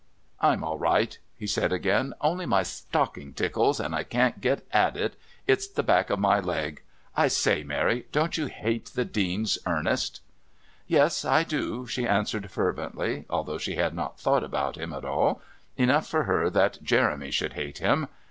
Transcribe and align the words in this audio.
"I'm 0.39 0.63
all 0.63 0.79
right," 0.79 1.15
he 1.37 1.45
said 1.45 1.71
again; 1.71 2.15
"only 2.21 2.47
my 2.47 2.63
stocking 2.63 3.33
tickles, 3.33 3.79
and 3.79 3.93
I 3.93 4.01
can't 4.03 4.41
get 4.41 4.65
at 4.71 4.97
it 4.97 5.15
it's 5.45 5.67
the 5.67 5.83
back 5.83 6.09
of 6.09 6.17
my 6.17 6.39
leg. 6.39 6.81
I 7.15 7.27
say, 7.27 7.61
Mary, 7.63 8.07
don't 8.11 8.35
you 8.35 8.47
hate 8.47 8.87
the 8.87 9.05
Dean's 9.05 9.59
Ernest?" 9.67 10.21
"Yes, 10.87 11.23
I 11.23 11.43
do," 11.43 11.85
she 11.85 12.07
answered 12.07 12.49
fervently, 12.49 13.25
although 13.29 13.59
she 13.59 13.75
had 13.75 13.93
not 13.93 14.19
thought 14.19 14.43
about 14.43 14.75
him 14.75 14.91
at 14.91 15.05
all 15.05 15.39
enough 15.77 16.07
for 16.07 16.23
her 16.23 16.49
that 16.49 16.81
Jeremy 16.81 17.29
should 17.29 17.53
hate 17.53 17.77
him! 17.77 18.07